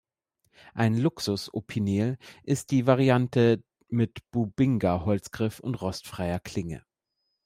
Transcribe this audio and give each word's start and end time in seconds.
Ein 0.73 0.97
„Luxus-Opinel“ 0.97 2.17
ist 2.41 2.71
die 2.71 2.87
Variante 2.87 3.63
mit 3.87 4.17
Bubinga-Holzgriff 4.31 5.59
und 5.59 5.75
rostfreier 5.79 6.39
Klinge. 6.39 6.83